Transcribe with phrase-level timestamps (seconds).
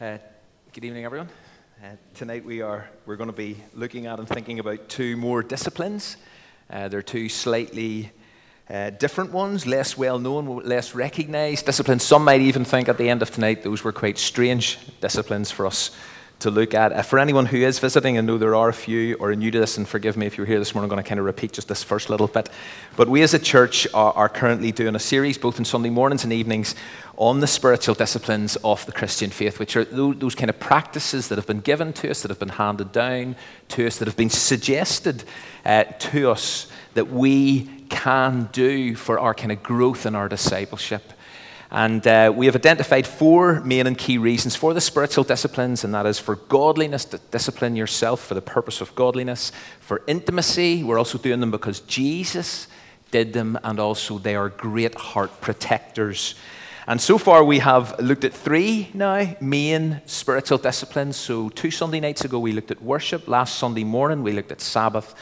[0.00, 0.16] Uh,
[0.72, 1.28] good evening, everyone.
[1.84, 5.42] Uh, tonight we are we're going to be looking at and thinking about two more
[5.42, 6.16] disciplines.
[6.70, 8.10] Uh, they're two slightly
[8.70, 12.02] uh, different ones, less well known, less recognized disciplines.
[12.02, 15.66] Some might even think at the end of tonight those were quite strange disciplines for
[15.66, 15.90] us
[16.40, 16.92] to look at.
[16.92, 19.50] Uh, for anyone who is visiting, I know there are a few or are new
[19.50, 21.26] to this, and forgive me if you're here this morning, I'm going to kind of
[21.26, 22.48] repeat just this first little bit.
[22.96, 26.24] But we as a church are, are currently doing a series, both on Sunday mornings
[26.24, 26.74] and evenings,
[27.16, 31.36] on the spiritual disciplines of the Christian faith, which are those, kind of practices that
[31.36, 33.36] have been given to us, that have been handed down
[33.68, 35.24] to us, that have been suggested
[35.64, 41.12] uh, to us that we can do for our kind of growth in our discipleship.
[41.70, 45.94] And uh, we have identified four main and key reasons for the spiritual disciplines, and
[45.94, 50.98] that is for godliness, to discipline yourself for the purpose of godliness, for intimacy, we're
[50.98, 52.66] also doing them because Jesus
[53.12, 56.34] did them, and also they are great heart protectors.
[56.88, 61.16] And so far, we have looked at three now main spiritual disciplines.
[61.16, 63.28] So, two Sunday nights ago, we looked at worship.
[63.28, 65.14] Last Sunday morning, we looked at Sabbath.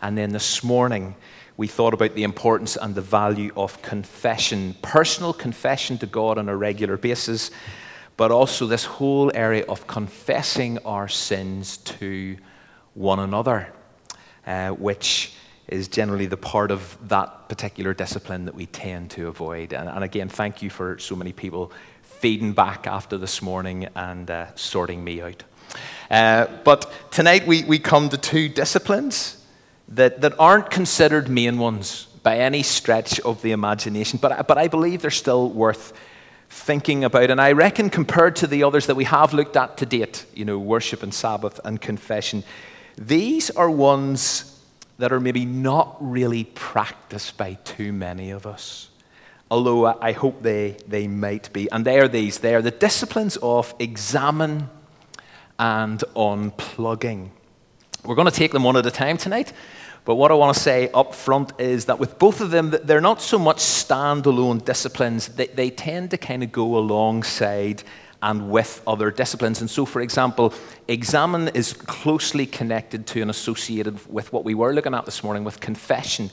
[0.00, 1.16] And then this morning,
[1.56, 6.48] we thought about the importance and the value of confession, personal confession to God on
[6.48, 7.50] a regular basis,
[8.16, 12.36] but also this whole area of confessing our sins to
[12.94, 13.72] one another,
[14.46, 15.32] uh, which
[15.68, 19.72] is generally the part of that particular discipline that we tend to avoid.
[19.72, 24.30] And, and again, thank you for so many people feeding back after this morning and
[24.30, 25.42] uh, sorting me out.
[26.10, 29.35] Uh, but tonight we, we come to two disciplines
[29.88, 34.68] that, that aren't considered main ones by any stretch of the imagination, but, but I
[34.68, 35.92] believe they're still worth
[36.48, 37.30] thinking about.
[37.30, 40.44] And I reckon, compared to the others that we have looked at to date, you
[40.44, 42.42] know, worship and Sabbath and confession,
[42.96, 44.60] these are ones
[44.98, 48.88] that are maybe not really practiced by too many of us.
[49.50, 51.70] Although I hope they, they might be.
[51.70, 54.68] And they are these they are the disciplines of examen
[55.58, 57.30] and unplugging.
[58.04, 59.52] We're going to take them one at a time tonight.
[60.04, 63.00] But what I want to say up front is that with both of them, they're
[63.00, 67.82] not so much standalone disciplines, they, they tend to kind of go alongside
[68.22, 69.60] and with other disciplines.
[69.60, 70.54] And so, for example,
[70.88, 75.44] examen is closely connected to and associated with what we were looking at this morning
[75.44, 76.30] with confession.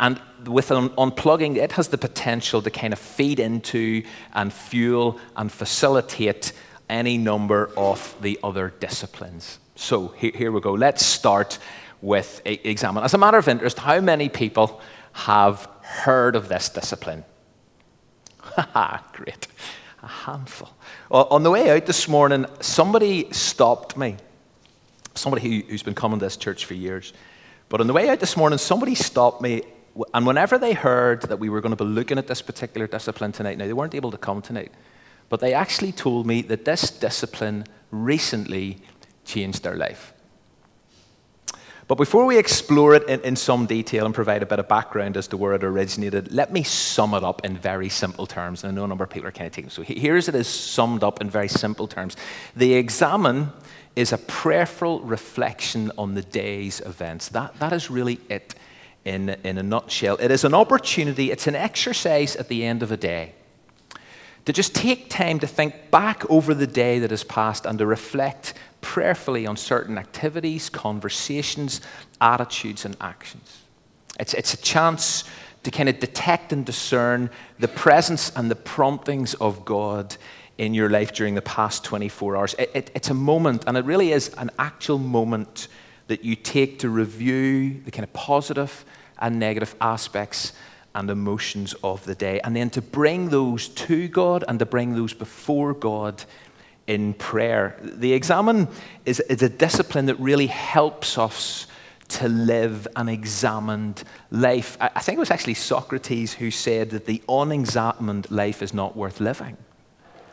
[0.00, 4.02] And with un- unplugging, it has the potential to kind of feed into
[4.32, 6.52] and fuel and facilitate
[6.88, 9.58] any number of the other disciplines.
[9.80, 10.74] So here, we go.
[10.74, 11.58] Let's start
[12.02, 13.02] with examen.
[13.02, 14.78] As a matter of interest, how many people
[15.12, 17.24] have heard of this discipline?
[18.42, 19.46] Ha, great.
[20.02, 20.68] A handful.
[21.08, 24.16] Well, on the way out this morning, somebody stopped me.
[25.14, 27.14] Somebody who's been coming to this church for years.
[27.70, 29.62] But on the way out this morning, somebody stopped me.
[30.12, 33.32] And whenever they heard that we were going to be looking at this particular discipline
[33.32, 34.72] tonight, now they weren't able to come tonight,
[35.30, 38.82] but they actually told me that this discipline recently
[39.30, 40.12] changed their life.
[41.90, 45.16] But before we explore it in, in, some detail and provide a bit of background
[45.16, 48.62] as to where it originated, let me sum it up in very simple terms.
[48.62, 50.46] And I know a number of people are kind of taking So here's it is
[50.46, 52.16] summed up in very simple terms.
[52.54, 53.50] The examen
[53.96, 57.28] is a prayerful reflection on the day's events.
[57.30, 58.54] That, that is really it
[59.04, 60.16] in, in a nutshell.
[60.20, 63.34] It is an opportunity, it's an exercise at the end of a day
[64.44, 67.86] to just take time to think back over the day that has passed and to
[67.86, 71.80] reflect prayerfully on certain activities, conversations,
[72.20, 73.62] attitudes, and actions.
[74.18, 75.24] It's, it's a chance
[75.62, 80.16] to kind of detect and discern the presence and the promptings of God
[80.56, 82.54] in your life during the past 24 hours.
[82.58, 85.68] It, it, it's a moment, and it really is an actual moment
[86.08, 88.84] that you take to review the kind of positive
[89.18, 90.52] and negative aspects
[90.94, 94.94] and emotions of the day, and then to bring those to God and to bring
[94.94, 96.24] those before God
[96.86, 97.76] in prayer.
[97.82, 98.68] The examen
[99.04, 101.66] is, is a discipline that really helps us
[102.08, 104.02] to live an examined
[104.32, 104.76] life.
[104.80, 108.96] I, I think it was actually Socrates who said that the unexamined life is not
[108.96, 109.56] worth living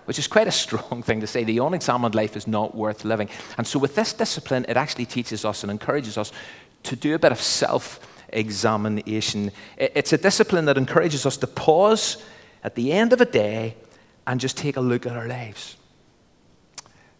[0.07, 1.43] which is quite a strong thing to say.
[1.43, 3.29] The unexamined life is not worth living.
[3.57, 6.31] And so, with this discipline, it actually teaches us and encourages us
[6.83, 9.51] to do a bit of self examination.
[9.77, 12.23] It's a discipline that encourages us to pause
[12.63, 13.75] at the end of a day
[14.25, 15.77] and just take a look at our lives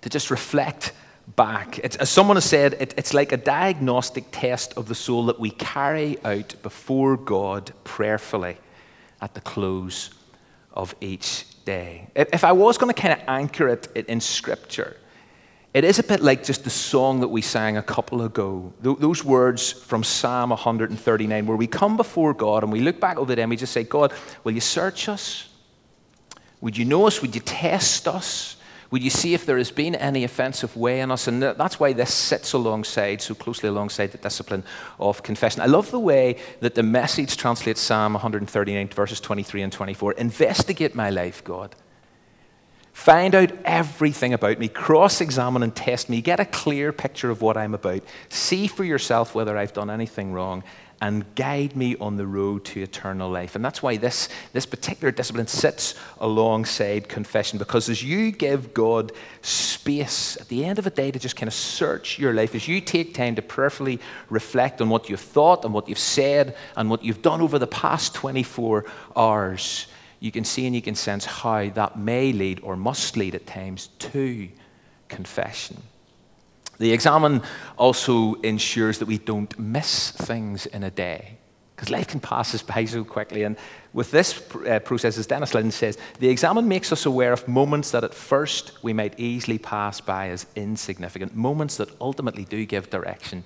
[0.02, 0.94] to just reflect
[1.36, 1.80] back.
[1.80, 5.40] It's, as someone has said, it, it's like a diagnostic test of the soul that
[5.40, 8.58] we carry out before God prayerfully
[9.22, 10.12] at the close
[10.74, 12.08] of each day.
[12.16, 14.96] If I was going to kind of anchor it in Scripture,
[15.78, 18.74] it is a bit like just the song that we sang a couple ago.
[18.82, 23.36] Those words from Psalm 139, where we come before God and we look back over
[23.36, 24.12] them we just say, God,
[24.44, 25.50] will you search us?
[26.62, 27.22] Would you know us?
[27.22, 28.56] Would you test us?
[28.90, 31.28] Would you see if there has been any offensive way in us?
[31.28, 34.64] And that's why this sits alongside, so closely alongside the discipline
[35.00, 35.62] of confession.
[35.62, 40.14] I love the way that the message translates Psalm 139, verses 23 and 24.
[40.14, 41.76] Investigate my life, God.
[42.98, 47.42] Find out everything about me, cross examine and test me, get a clear picture of
[47.42, 48.02] what I'm about.
[48.28, 50.64] See for yourself whether I've done anything wrong,
[51.00, 53.56] and guide me on the road to eternal life.
[53.56, 59.12] And that's why this, this particular discipline sits alongside confession, because as you give God
[59.42, 62.68] space at the end of the day to just kind of search your life, as
[62.68, 64.00] you take time to prayerfully
[64.30, 67.68] reflect on what you've thought and what you've said and what you've done over the
[67.68, 68.86] past 24
[69.16, 69.86] hours
[70.20, 73.46] you can see and you can sense how that may lead or must lead at
[73.46, 74.50] times to
[75.08, 75.82] confession.
[76.80, 77.42] The examen
[77.78, 81.38] also ensures that we don't miss things in a day
[81.76, 83.44] because life can pass us by so quickly.
[83.44, 83.56] And
[83.94, 87.92] with this uh, process, as Dennis Linn says, the examen makes us aware of moments
[87.92, 92.90] that at first we might easily pass by as insignificant, moments that ultimately do give
[92.90, 93.44] direction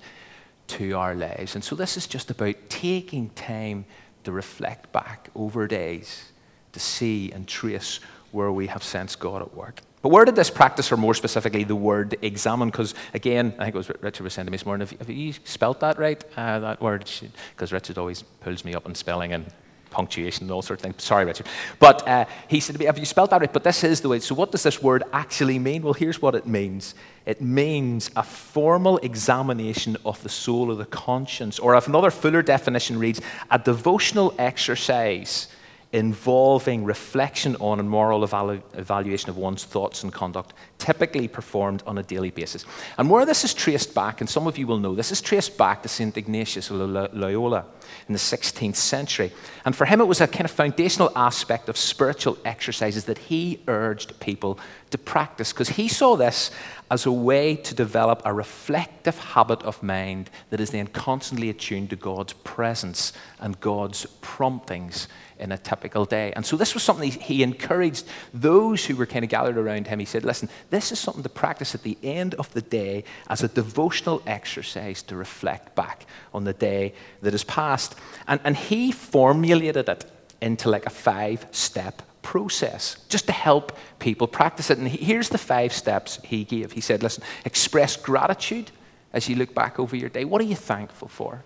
[0.68, 1.54] to our lives.
[1.54, 3.84] And so this is just about taking time
[4.24, 6.31] to reflect back over days
[6.72, 8.00] to see and trace
[8.32, 9.80] where we have sensed God at work.
[10.02, 12.70] But where did this practice, or more specifically, the word examen?
[12.70, 15.32] Because again, I think it was Richard was saying to me this morning, have, you
[15.44, 16.22] spelt that right?
[16.36, 17.08] Uh, that word,
[17.54, 19.46] because Richard always pulls me up on spelling and
[19.92, 21.04] punctuation and all sorts of things.
[21.04, 21.46] Sorry, Richard.
[21.78, 23.52] But uh, he said to me, Have you spelt that right?
[23.52, 24.18] But this is the way.
[24.18, 25.82] So, what does this word actually mean?
[25.82, 30.86] Well, here's what it means it means a formal examination of the soul of the
[30.86, 33.20] conscience, or if another fuller definition reads,
[33.52, 35.46] a devotional exercise
[35.92, 41.98] involving reflection on and moral evalu- evaluation of one's thoughts and conduct, typically performed on
[41.98, 42.64] a daily basis.
[42.96, 45.58] And where this is traced back, and some of you will know, this is traced
[45.58, 46.16] back to St.
[46.16, 46.76] Ignatius of
[47.12, 47.66] Loyola
[48.08, 49.32] in the 16th century.
[49.66, 53.62] And for him, it was a kind of foundational aspect of spiritual exercises that he
[53.68, 54.58] urged people
[54.90, 56.50] to practice, because he saw this
[56.92, 61.88] as a way to develop a reflective habit of mind that is then constantly attuned
[61.88, 65.08] to God's presence and God's promptings
[65.38, 66.34] in a typical day.
[66.36, 70.00] And so this was something he encouraged those who were kind of gathered around him.
[70.00, 73.42] He said, Listen, this is something to practice at the end of the day as
[73.42, 76.04] a devotional exercise to reflect back
[76.34, 76.92] on the day
[77.22, 77.94] that has passed.
[78.28, 80.04] And, and he formulated it
[80.42, 84.78] into like a five step process just to help people practice it.
[84.78, 86.72] And here's the five steps he gave.
[86.72, 88.70] He said, Listen, express gratitude
[89.12, 90.24] as you look back over your day.
[90.24, 91.44] What are you thankful for?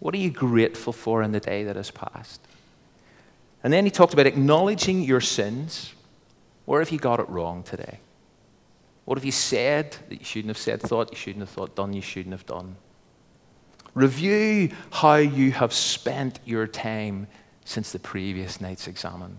[0.00, 2.40] What are you grateful for in the day that has passed?
[3.62, 5.94] And then he talked about acknowledging your sins.
[6.66, 8.00] Where have you got it wrong today?
[9.04, 11.92] What have you said that you shouldn't have said, thought you shouldn't have thought, done
[11.92, 12.76] you shouldn't have done?
[13.94, 17.28] Review how you have spent your time
[17.64, 19.38] since the previous night's examen.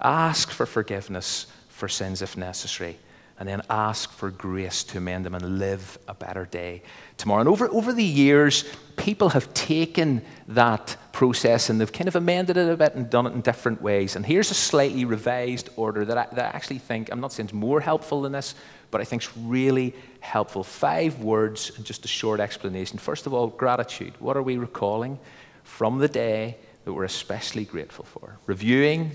[0.00, 2.98] Ask for forgiveness for sins if necessary
[3.40, 6.82] and then ask for grace to amend them and live a better day
[7.16, 7.40] tomorrow.
[7.40, 8.64] And over, over the years,
[8.98, 13.26] people have taken that process and they've kind of amended it a bit and done
[13.26, 14.14] it in different ways.
[14.14, 17.46] And here's a slightly revised order that I, that I actually think, I'm not saying
[17.46, 18.54] it's more helpful than this,
[18.90, 20.62] but I think it's really helpful.
[20.62, 22.98] Five words and just a short explanation.
[22.98, 24.12] First of all, gratitude.
[24.18, 25.18] What are we recalling
[25.62, 28.36] from the day that we're especially grateful for?
[28.44, 29.12] Reviewing.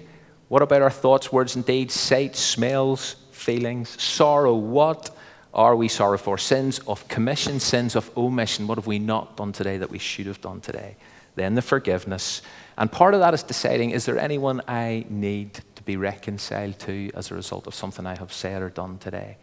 [0.48, 4.02] What about our thoughts, words, and deeds, sights, smells, feelings.
[4.02, 5.16] Sorrow, what
[5.54, 6.38] are we sorry for?
[6.38, 8.66] Sins of commission, sins of omission.
[8.66, 10.96] What have we not done today that we should have done today?
[11.36, 12.42] Then the forgiveness.
[12.78, 17.12] And part of that is deciding is there anyone I need to be reconciled to
[17.14, 19.38] as a result of something I have said or done today?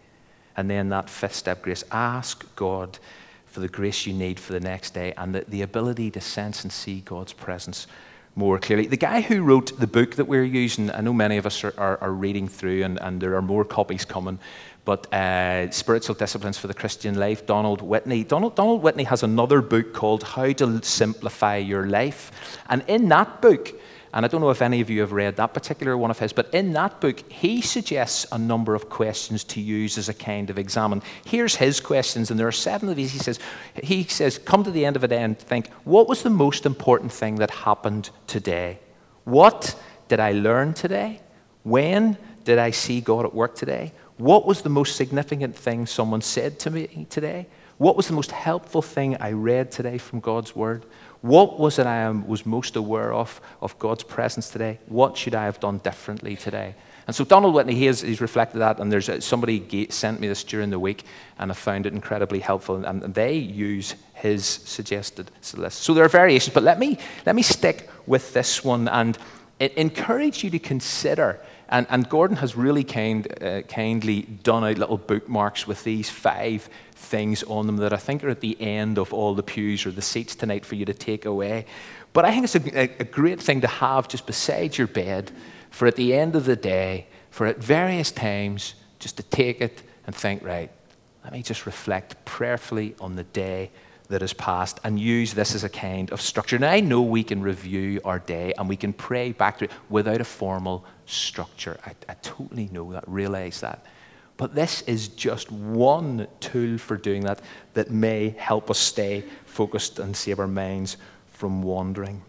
[0.57, 1.85] And then that fifth step, grace.
[1.93, 2.99] Ask God
[3.47, 6.63] for the grace you need for the next day and the, the ability to sense
[6.63, 7.87] and see God's presence
[8.35, 8.87] more clearly.
[8.87, 11.75] The guy who wrote the book that we're using, I know many of us are,
[11.77, 14.39] are, are reading through, and, and, there are more copies coming,
[14.85, 18.25] but uh, Spiritual Disciplines for the Christian Life, Donald Whitney.
[18.25, 22.59] Donald, Donald Whitney has another book called How to Simplify Your Life.
[22.69, 23.75] And in that book,
[24.13, 26.33] and I don't know if any of you have read that particular one of his,
[26.33, 30.51] but in that book, he suggests a number of questions to use as a kind
[30.51, 31.03] of examen.
[31.25, 33.13] Here's his questions, and there are seven of these.
[33.13, 33.39] He says,
[33.83, 37.11] he says, come to the end of it and think, what was the most important
[37.11, 38.79] thing that happened today?
[39.25, 39.75] What
[40.09, 41.21] did I learn today?
[41.63, 43.93] When did I see God at work today?
[44.19, 47.47] What was the most significant thing someone said to me today?
[47.79, 50.85] What was the most helpful thing I read today from God's Word?
[51.23, 54.79] What was it I was most aware of, of God's presence today?
[54.87, 56.75] What should I have done differently today?
[57.07, 60.45] And so Donald Whitney, he has, he's reflected that, and there's somebody sent me this
[60.45, 61.05] during the week,
[61.39, 65.83] and I found it incredibly helpful, and, they use his suggested list.
[65.83, 69.17] So there are variations, but let me, let me stick with this one and
[69.61, 71.41] encourage you to consider
[71.73, 76.69] And, and Gordon has really kind, uh, kindly done out little bookmarks with these five
[76.95, 79.91] things on them that I think are at the end of all the pews or
[79.91, 81.65] the seats tonight for you to take away.
[82.13, 85.33] But I think it's a, a, great thing to have just beside your bed
[85.71, 89.83] for at the end of the day, for at various times, just to take it
[90.07, 90.71] and think, right,
[91.25, 93.71] let me just reflect prayerfully on the day
[94.09, 96.59] that has passed and use this as a kind of structure.
[96.59, 99.71] Now, I know we can review our day and we can pray back to it
[99.89, 101.79] without a formal structure.
[101.85, 103.85] I, I totally know that, realize that.
[104.37, 107.41] But this is just one tool for doing that
[107.75, 110.97] that may help us stay focused and save our minds
[111.29, 112.23] from wandering.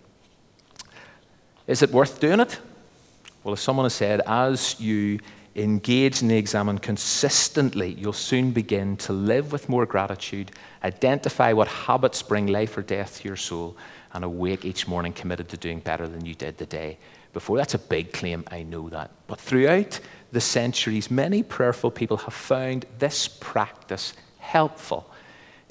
[1.65, 2.59] Is it worth doing it?
[3.43, 5.19] Well, as someone has said, as you
[5.55, 10.51] engage in the examen consistently, you'll soon begin to live with more gratitude,
[10.83, 13.77] identify what habits bring life or death to your soul,
[14.13, 16.97] and awake each morning committed to doing better than you did the day
[17.33, 17.57] before.
[17.57, 19.11] That's a big claim, I know that.
[19.27, 19.99] But throughout
[20.31, 25.09] the centuries, many prayerful people have found this practice helpful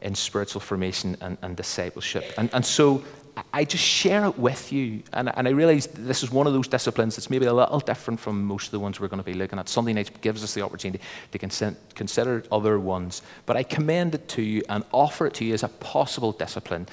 [0.01, 2.33] in spiritual formation and, and discipleship.
[2.37, 3.03] And, and so
[3.55, 5.03] I just share it with you.
[5.13, 8.21] And, and I realize this is one of those disciplines that's maybe a little different
[8.21, 9.69] from most of the ones we're going to be looking at.
[9.69, 11.39] Sunday night gives us the opportunity to
[11.95, 13.23] consider other ones.
[13.47, 16.89] But I commend it to you and offer it to you as a possible discipline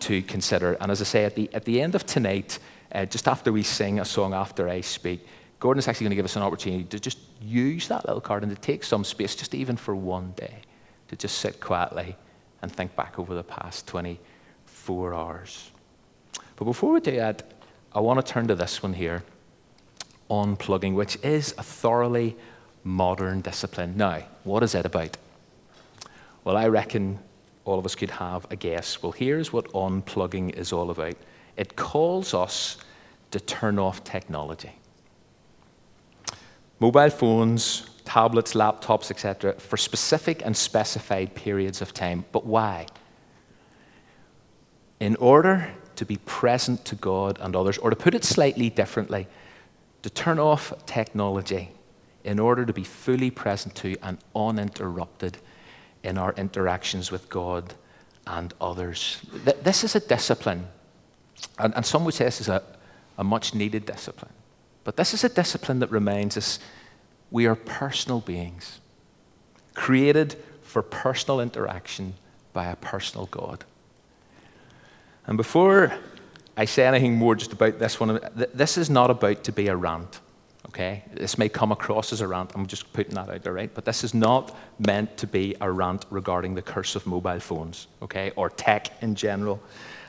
[0.00, 0.74] to consider.
[0.80, 2.58] And as I say, at the, at the end of tonight,
[2.96, 5.26] uh, just after we sing a song after I speak,
[5.60, 8.42] Gordon is actually going to give us an opportunity to just use that little card
[8.42, 10.62] and to take some space, just even for one day,
[11.08, 12.16] to just sit quietly
[12.62, 15.70] and think back over the past 24 hours.
[16.56, 17.52] But before we do that,
[17.92, 19.22] I want to turn to this one here
[20.30, 22.34] unplugging, which is a thoroughly
[22.82, 23.96] modern discipline.
[23.96, 25.16] Now, what is it about?
[26.44, 27.18] Well, I reckon
[27.64, 29.02] all of us could have a guess.
[29.02, 31.16] Well, here's what unplugging is all about
[31.56, 32.76] it calls us
[33.36, 34.72] to turn off technology.
[36.78, 42.24] Mobile phones, tablets, laptops, etc., for specific and specified periods of time.
[42.32, 42.86] But why?
[45.00, 49.26] in order to be present to God and others, or to put it slightly differently,
[50.02, 51.70] to turn off technology
[52.24, 55.38] in order to be fully present to and uninterrupted
[56.02, 57.74] in our interactions with God
[58.26, 59.20] and others.
[59.62, 60.66] This is a discipline,
[61.58, 62.62] and, some would say this is a,
[63.18, 64.32] a much needed discipline.
[64.84, 66.58] But this is a discipline that reminds us
[67.30, 68.80] we are personal beings,
[69.74, 72.14] created for personal interaction
[72.52, 73.64] by a personal God.
[75.26, 75.92] And before
[76.56, 79.76] I say anything more just about this one, this is not about to be a
[79.76, 80.20] rant,
[80.68, 81.02] okay?
[81.12, 82.52] This may come across as a rant.
[82.54, 83.74] I'm just putting that out there, right?
[83.74, 87.88] But this is not meant to be a rant regarding the curse of mobile phones,
[88.02, 88.32] okay?
[88.36, 89.60] Or tech in general.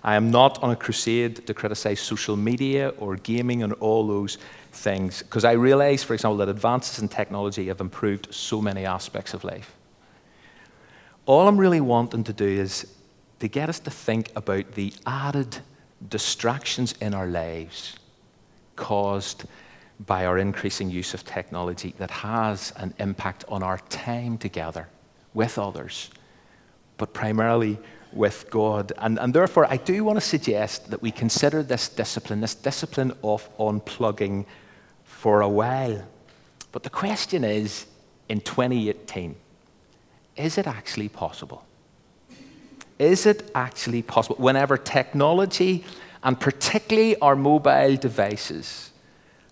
[0.07, 4.37] I am not on a crusade to criticize social media or gaming and all those
[4.71, 9.33] things, because I realize, for example, that advances in technology have improved so many aspects
[9.33, 9.75] of life.
[11.25, 12.87] All I'm really wanting to do is
[13.41, 15.57] to get us to think about the added
[16.07, 17.97] distractions in our lives
[18.77, 19.43] caused
[20.05, 24.87] by our increasing use of technology that has an impact on our time together
[25.33, 26.11] with others,
[26.95, 27.77] but primarily
[28.17, 28.91] with God.
[28.97, 33.13] And, and therefore, I do want to suggest that we consider this discipline, this discipline
[33.23, 34.45] of unplugging,
[35.05, 36.03] for a while.
[36.71, 37.85] But the question is
[38.27, 39.35] in 2018,
[40.35, 41.63] is it actually possible?
[42.99, 44.35] is it actually possible?
[44.37, 45.83] Whenever technology,
[46.23, 48.91] and particularly our mobile devices,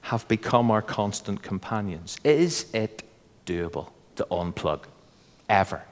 [0.01, 3.03] have become our constant companions, is it
[3.45, 4.83] doable to unplug?
[5.49, 5.83] Ever?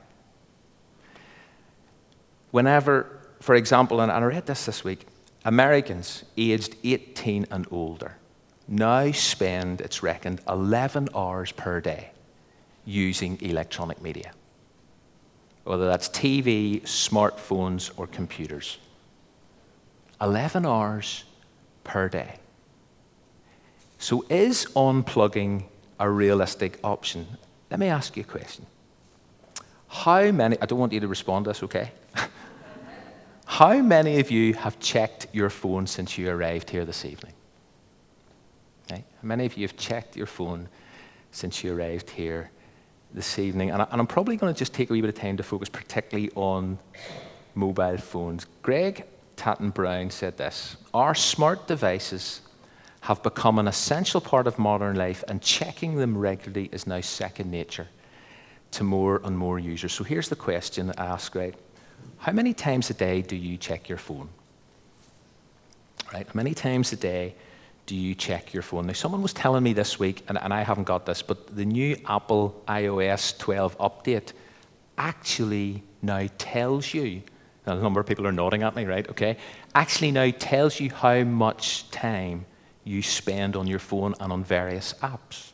[2.54, 3.08] Whenever,
[3.42, 5.06] for example, and I read this this week,
[5.44, 8.16] Americans aged 18 and older
[8.66, 12.12] now spend, it's reckoned, 11 hours per day
[12.86, 14.32] using electronic media
[15.64, 18.78] whether that's TV, smartphones, or computers.
[20.22, 21.24] 11 hours
[21.84, 22.36] per day.
[23.98, 25.64] So, is unplugging
[26.00, 27.26] a realistic option?
[27.72, 28.66] Let me ask you a question.
[29.88, 31.92] How many, I don't want you to respond to this, okay?
[33.54, 37.34] How many of you have checked your phone since you arrived here this evening?
[38.90, 40.68] How many of you have checked your phone
[41.30, 42.50] since you arrived here
[43.14, 45.38] this evening, and, I, am probably going to just take a wee bit of time
[45.38, 46.80] to focus particularly on
[47.54, 48.48] mobile phones.
[48.64, 49.06] Greg
[49.36, 52.42] Tatton Brown said this Our smart devices
[53.02, 57.52] have become an essential part of modern life, and checking them regularly is now second
[57.52, 57.88] nature
[58.72, 59.94] to more and more users.
[59.94, 61.54] So here's the question that I ask Greg
[62.24, 64.30] How many times a day do you check your phone?
[66.14, 66.26] Right?
[66.26, 67.36] How many times a day
[67.86, 68.88] do you check your phone?
[68.88, 71.66] Now, someone was telling me this week, and, and I haven't got this, but the
[71.66, 74.32] new Apple iOS 12 update
[74.98, 77.24] actually now tells you,
[77.66, 79.10] a number of people are nodding at me, right?
[79.10, 79.36] Okay.
[79.76, 82.46] Actually now tells you how much time
[82.86, 85.52] you spend on your phone and on various apps.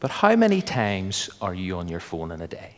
[0.00, 2.77] But how many times are you on your phone in a day?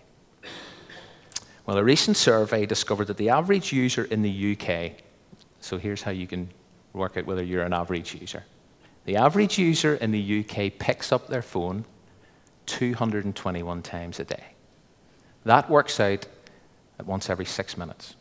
[1.66, 4.92] Well, a recent survey discovered that the average user in the UK,
[5.60, 6.48] so here's how you can
[6.92, 8.44] work out whether you're an average user.
[9.04, 11.84] The average user in the UK picks up their phone
[12.66, 14.44] 221 times a day.
[15.44, 16.26] That works out
[16.98, 18.14] at once every six minutes.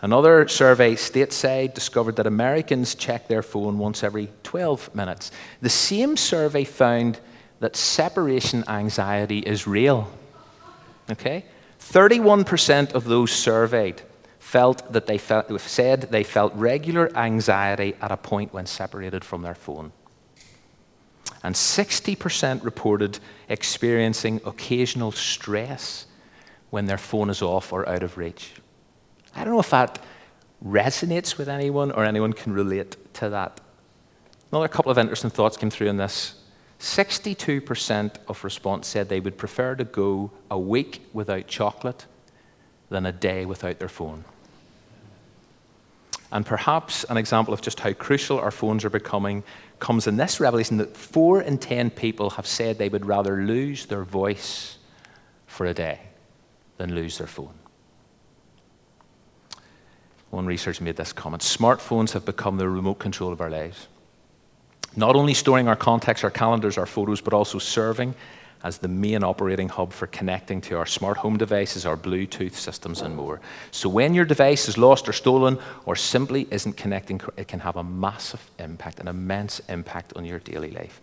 [0.00, 5.30] Another survey stateside discovered that Americans check their phone once every 12 minutes.
[5.62, 7.20] The same survey found
[7.60, 10.10] that separation anxiety is real.
[11.10, 11.44] Okay?
[11.80, 14.02] 31% of those surveyed
[14.38, 19.42] felt that they felt, said they felt regular anxiety at a point when separated from
[19.42, 19.92] their phone.
[21.42, 23.18] And 60% reported
[23.48, 26.06] experiencing occasional stress
[26.70, 28.52] when their phone is off or out of reach.
[29.34, 29.98] I don't know if that
[30.64, 33.60] resonates with anyone or anyone can relate to that.
[34.50, 36.34] Another couple of interesting thoughts came through in this.
[36.84, 42.04] 62% of response said they would prefer to go a week without chocolate
[42.90, 44.24] than a day without their phone.
[46.30, 49.44] And perhaps an example of just how crucial our phones are becoming
[49.78, 53.86] comes in this revelation that four in ten people have said they would rather lose
[53.86, 54.76] their voice
[55.46, 56.00] for a day
[56.76, 57.54] than lose their phone.
[60.28, 63.88] One researcher made this comment smartphones have become the remote control of our lives.
[64.96, 68.14] Not only storing our contacts, our calendars, our photos, but also serving
[68.64, 73.02] as the main operating hub for connecting to our smart home devices, our Bluetooth systems,
[73.02, 73.40] and more.
[73.70, 77.76] So when your device is lost or stolen or simply isn't connecting, it can have
[77.76, 81.02] a massive impact, an immense impact on your daily life.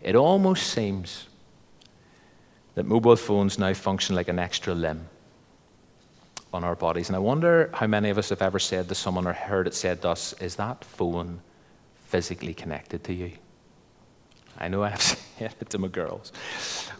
[0.00, 1.26] It almost seems
[2.74, 5.06] that mobile phones now function like an extra limb
[6.54, 7.10] on our bodies.
[7.10, 9.74] And I wonder how many of us have ever said to someone or heard it
[9.74, 11.40] said to us, Is that phone
[12.12, 13.32] physically connected to you?
[14.58, 15.00] I know I've
[15.38, 16.30] said it to my girls.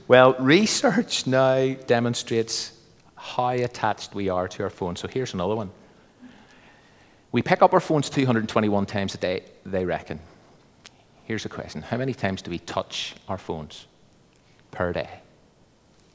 [0.09, 2.72] Well, research now demonstrates
[3.14, 5.01] how attached we are to our phones.
[5.01, 5.70] So here's another one.
[7.31, 10.18] We pick up our phones 221 times a day, they reckon.
[11.25, 13.87] Here's a question How many times do we touch our phones
[14.70, 15.11] per day?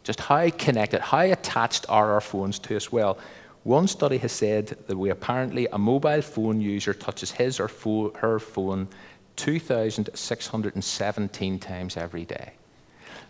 [0.04, 2.92] Just how connected, how attached are our phones to us?
[2.92, 3.20] Well,
[3.68, 8.14] one study has said that we apparently, a mobile phone user touches his or fo-
[8.14, 8.88] her phone
[9.36, 12.54] 2,617 times every day.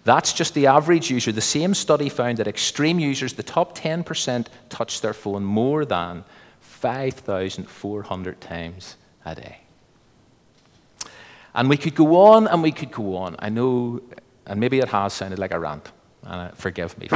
[0.04, 1.32] That's just the average user.
[1.32, 6.23] The same study found that extreme users, the top 10%, touch their phone more than
[6.62, 8.95] 5,400 times
[9.26, 9.62] a day.
[11.56, 13.36] And we could go on and we could go on.
[13.39, 14.04] I know,
[14.45, 17.10] and maybe it has sounded like a rant and uh, forgive me.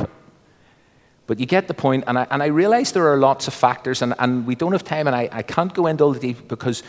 [1.31, 4.01] But you get the point, and I, and I realize there are lots of factors,
[4.01, 6.45] and, and we don't have time, and I, I can't go into all the details
[6.49, 6.83] because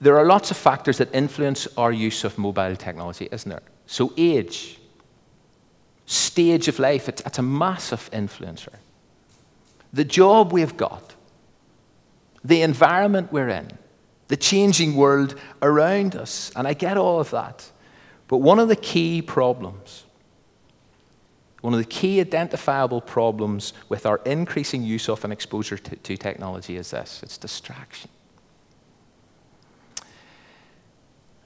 [0.00, 3.60] there are lots of factors that influence our use of mobile technology, isn't there?
[3.84, 4.78] So, age,
[6.06, 8.72] stage of life, it's, it's a massive influencer.
[9.92, 11.14] The job we've got,
[12.42, 13.70] the environment we're in,
[14.28, 17.70] the changing world around us, and I get all of that.
[18.28, 20.04] But one of the key problems
[21.64, 26.14] one of the key identifiable problems with our increasing use of and exposure to, to
[26.14, 28.10] technology is this it's distraction.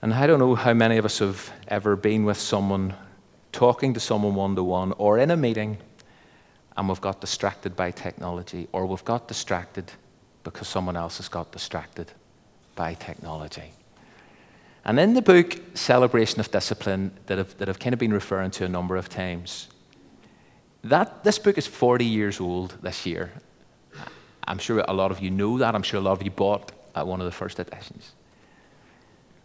[0.03, 2.95] And I don't know how many of us have ever been with someone,
[3.53, 5.79] talking to someone one to one, or in a meeting,
[6.77, 9.93] and we've got distracted by technology, or we've got distracted
[10.43, 12.11] because someone else has got distracted
[12.75, 13.71] by technology.
[14.85, 18.51] And in the book, Celebration of Discipline, that I've, that I've kind of been referring
[18.53, 19.69] to a number of times,
[20.85, 23.33] that, this book is 40 years old this year.
[24.47, 25.75] I'm sure a lot of you know that.
[25.75, 28.13] I'm sure a lot of you bought uh, one of the first editions.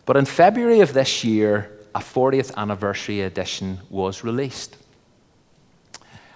[0.05, 4.77] But in February of this year, a 40th anniversary edition was released.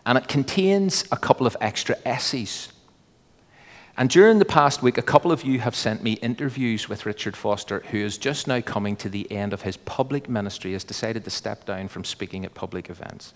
[0.05, 2.69] And it contains a couple of extra essays.
[3.99, 7.35] And during the past week, a couple of you have sent me interviews with Richard
[7.35, 11.23] Foster, who is just now coming to the end of his public ministry, has decided
[11.23, 13.33] to step down from speaking at public events.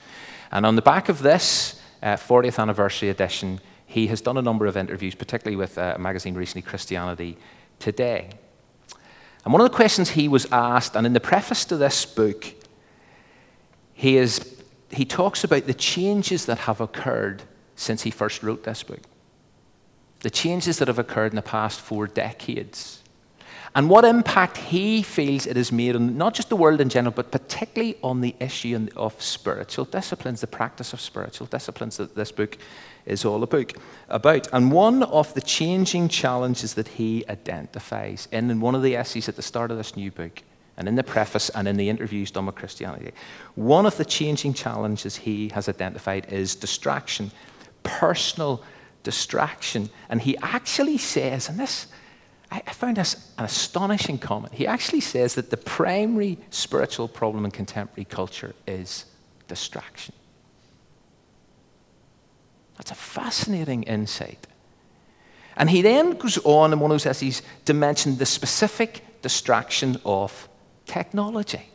[0.52, 4.68] And on the back of this uh, 40th anniversary edition, he has done a number
[4.68, 7.38] of interviews, particularly with uh, a magazine recently, Christianity
[7.80, 8.30] Today.
[9.44, 12.46] And one of the questions he was asked, and in the preface to this book,
[13.96, 17.42] he, is, he talks about the changes that have occurred
[17.76, 19.02] since he first wrote this book.
[20.22, 23.02] The changes that have occurred in the past four decades.
[23.74, 27.14] and what impact he feels it has made on not just the world in general,
[27.14, 32.34] but particularly on the issue of spiritual disciplines, the practice of spiritual disciplines that this
[32.34, 32.58] book
[33.06, 34.48] is all about.
[34.52, 39.30] And one of the changing challenges that he identifies in, in one of the essays
[39.30, 40.44] at the start of this new book,
[40.76, 43.12] and in the preface and in the interviews done with Christianity,
[43.56, 47.32] one of the changing challenges he has identified is distraction,
[47.84, 48.64] personal
[49.04, 49.90] distraction.
[50.10, 51.88] And he actually says, and this
[52.52, 54.54] I, found this an astonishing comment.
[54.54, 59.06] He actually says that the primary spiritual problem in contemporary culture is
[59.48, 60.14] distraction.
[62.78, 64.48] That's a fascinating insight.
[65.56, 70.02] And he then goes on in one of those essays to mention the specific distraction
[70.04, 70.50] of
[70.86, 71.70] technology.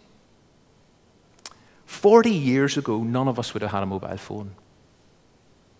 [1.86, 4.54] 40 years ago, none of us would have had a mobile phone.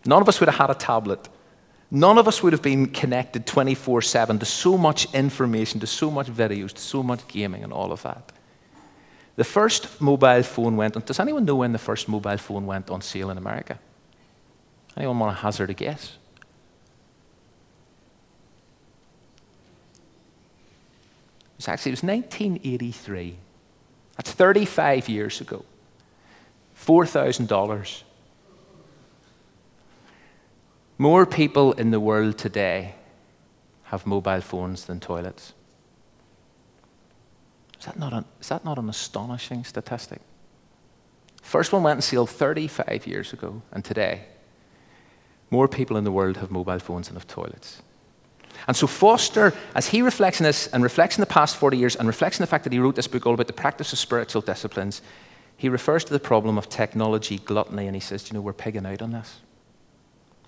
[0.07, 1.29] None of us would have had a tablet.
[1.91, 6.11] None of us would have been connected 24 7 to so much information, to so
[6.11, 8.33] much videos, to so much gaming, and all of that.
[9.37, 11.03] The first mobile phone went on.
[11.03, 13.79] Does anyone know when the first mobile phone went on sale in America?
[14.97, 16.17] Anyone want to hazard a guess?
[21.45, 23.37] It was actually it was 1983.
[24.17, 25.65] That's 35 years ago.
[26.79, 28.03] $4,000.
[30.99, 32.95] More people in the world today
[33.85, 35.53] have mobile phones than toilets.
[37.79, 40.21] Is that not an, is that not an astonishing statistic?
[41.43, 44.25] First one went on sale 35 years ago, and today,
[45.51, 47.83] more people in the world have mobile phones than have toilets.
[48.67, 51.95] And so Foster, as he reflects on this and reflects on the past 40 years
[51.95, 53.99] and reflects on the fact that he wrote this book all about the practice of
[53.99, 55.03] spiritual disciplines,
[55.57, 58.87] he refers to the problem of technology gluttony and he says, you know, we're pigging
[58.87, 59.41] out on this.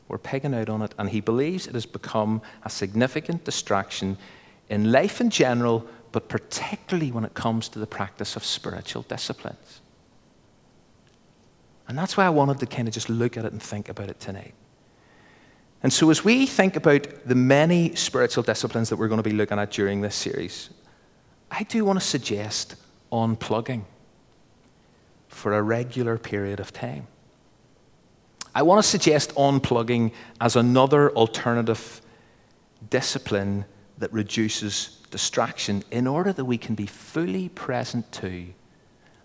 [0.09, 4.16] We're pegging out on it, and he believes it has become a significant distraction
[4.68, 9.81] in life in general, but particularly when it comes to the practice of spiritual disciplines.
[11.87, 14.09] And that's why I wanted to kind of just look at it and think about
[14.09, 14.55] it tonight.
[15.83, 19.37] And so, as we think about the many spiritual disciplines that we're going to be
[19.37, 20.71] looking at during this series,
[21.51, 22.75] I do want to suggest
[23.12, 23.85] unplugging
[25.29, 27.07] for a regular period of time.
[28.59, 32.01] I want to suggest unplugging as another alternative
[32.90, 33.66] discipline
[33.99, 38.47] that reduces distraction in order that we can be fully present to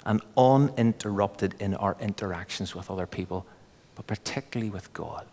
[0.06, 3.48] and uninterrupted in our interactions with other people,
[3.96, 5.26] but particularly with God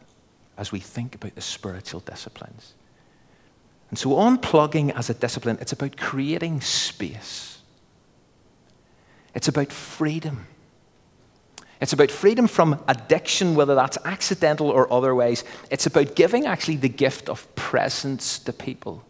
[0.56, 2.72] as we think about the spiritual disciplines.
[3.90, 7.58] And so, unplugging as a discipline, it's about creating space,
[9.34, 10.46] it's about freedom.
[11.80, 15.44] It's about freedom from addiction, whether that's accidental or otherwise.
[15.70, 19.04] It's about giving actually the gift of presence to people.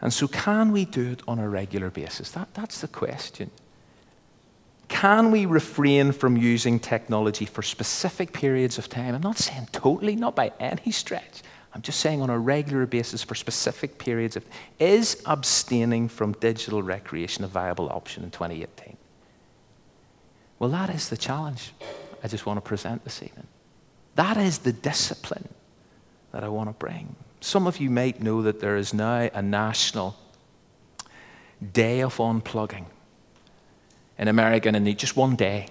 [0.00, 2.32] And so, can we do it on a regular basis?
[2.32, 3.50] That, that's the question.
[4.88, 9.14] Can we refrain from using technology for specific periods of time?
[9.14, 11.42] I'm not saying totally, not by any stretch.
[11.72, 14.44] I'm just saying on a regular basis for specific periods of.
[14.78, 18.98] Is abstaining from digital recreation a viable option in 2018?
[20.62, 21.72] Well, that is the challenge
[22.22, 23.48] I just want to present this evening.
[24.14, 25.48] That is the discipline
[26.30, 27.16] that I want to bring.
[27.40, 30.14] Some of you might know that there is now a national
[31.72, 32.84] day of unplugging
[34.16, 35.66] in America, and just one day.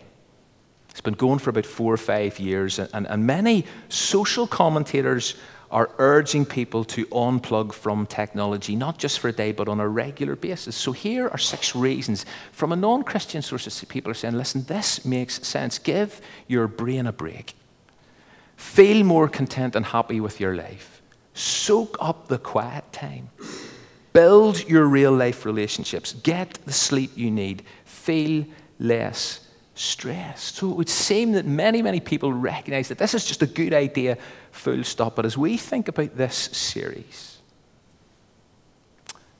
[0.90, 5.36] It's been going for about four or five years, and, and many social commentators
[5.72, 9.88] are urging people to unplug from technology, not just for a day, but on a
[9.88, 10.76] regular basis.
[10.76, 12.26] So here are six reasons.
[12.52, 15.80] From a non Christian source, people are saying, listen, this makes sense.
[15.80, 17.56] Give your brain a break.
[18.58, 21.02] Feel more content and happy with your life.
[21.34, 23.30] Soak up the quiet time.
[24.14, 26.14] Build your real life relationships.
[26.14, 27.64] Get the sleep you need.
[27.86, 28.46] Feel
[28.78, 30.56] less stressed.
[30.56, 33.74] So it would seem that many, many people recognize that this is just a good
[33.74, 34.18] idea,
[34.52, 35.16] full stop.
[35.16, 37.38] But as we think about this series,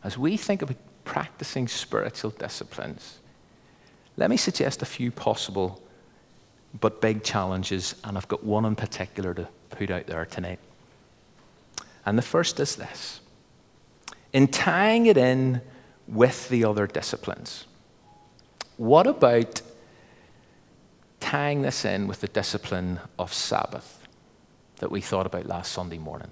[0.04, 3.20] as we think about practicing spiritual disciplines,
[4.18, 5.82] let me suggest a few possible
[6.80, 10.60] but big challenges, and I've got one in particular to put out there tonight.
[12.06, 13.20] And the first is this
[14.34, 15.62] in tying it in
[16.08, 17.66] with the other disciplines,
[18.78, 19.62] what about
[21.32, 24.06] tying this in with the discipline of Sabbath
[24.80, 26.30] that we thought about last Sunday morning.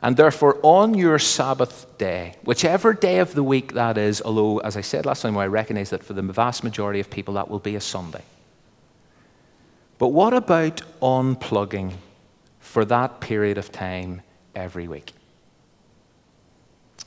[0.00, 4.76] And therefore, on your Sabbath day, whichever day of the week that is, although, as
[4.76, 7.58] I said last time, I recognize that for the vast majority of people, that will
[7.58, 8.22] be a Sunday.
[9.98, 11.94] But what about unplugging
[12.60, 14.22] for that period of time
[14.54, 15.12] every week?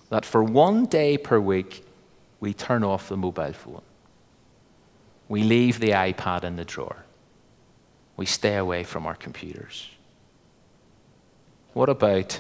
[0.10, 1.86] that for one day per week,
[2.42, 3.87] we turn off the mobile phone.
[5.30, 7.06] We leave the iPad in the drawer.
[8.16, 9.90] We stay away from our computers.
[11.74, 12.40] What about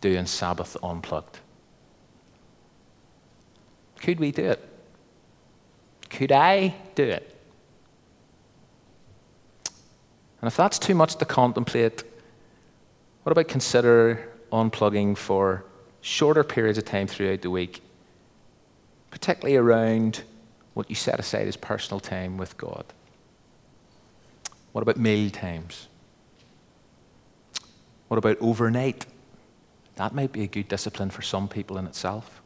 [0.00, 1.38] doing Sabbath unplugged?
[4.00, 4.68] Could we do it?
[6.10, 7.30] Could I do it?
[10.40, 12.04] And if that's too much to contemplate,
[13.22, 15.64] what about consider unplugging for
[16.02, 17.82] shorter periods of time throughout the week,
[19.10, 20.22] particularly around
[20.74, 22.84] what you set aside as personal time with God?
[24.72, 25.88] What about meal times?
[28.08, 29.06] What about overnight?
[29.96, 32.42] That might be a good discipline for some people in itself.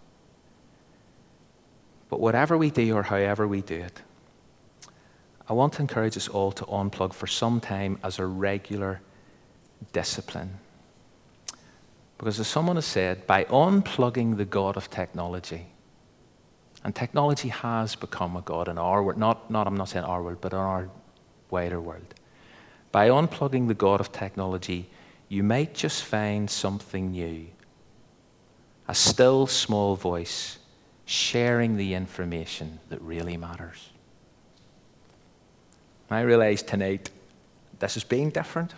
[2.10, 4.02] But whatever we do or however we do it,
[5.48, 9.00] I want to encourage us all to unplug for some time as a regular
[9.92, 10.58] discipline.
[12.18, 15.68] Because as someone has said, by unplugging the God of technology,
[16.88, 20.22] and technology has become a God in our world, not, not I'm not saying our
[20.22, 20.88] world, but in our
[21.50, 22.14] wider world.
[22.92, 24.88] By unplugging the God of technology,
[25.28, 27.48] you might just find something new.
[28.88, 30.56] A still small voice
[31.04, 33.90] sharing the information that really matters.
[36.10, 37.10] I realize tonight
[37.80, 38.72] this is being different.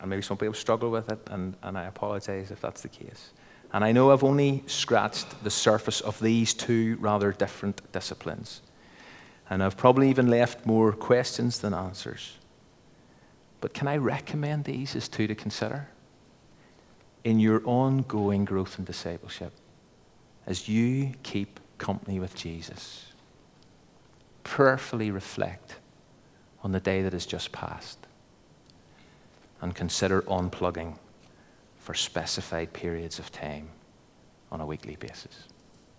[0.00, 3.30] And maybe some people struggle with it, and, and I apologize if that's the case.
[3.74, 8.62] And I know I've only scratched the surface of these two rather different disciplines.
[9.50, 12.38] And I've probably even left more questions than answers.
[13.60, 15.88] But can I recommend these as two to consider?
[17.24, 19.52] In your ongoing growth and discipleship,
[20.46, 23.06] as you keep company with Jesus,
[24.44, 25.78] prayerfully reflect
[26.62, 27.98] on the day that has just passed
[29.60, 30.96] and consider unplugging
[31.84, 33.68] for specified periods of time
[34.50, 35.48] on a weekly basis.